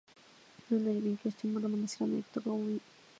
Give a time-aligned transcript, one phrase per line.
[0.67, 2.81] どんなに勉強しても、まだまだ知らないことが多い